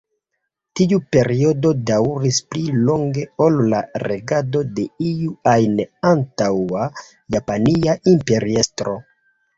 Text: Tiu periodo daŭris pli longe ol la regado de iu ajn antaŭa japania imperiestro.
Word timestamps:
Tiu 0.77 0.97
periodo 1.15 1.73
daŭris 1.89 2.39
pli 2.53 2.63
longe 2.87 3.25
ol 3.47 3.59
la 3.73 3.81
regado 4.05 4.63
de 4.79 4.87
iu 5.11 5.35
ajn 5.53 5.79
antaŭa 6.15 6.87
japania 7.37 7.97
imperiestro. 8.15 8.97